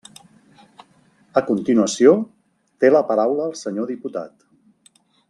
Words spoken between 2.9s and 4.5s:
la paraula el senyor diputat.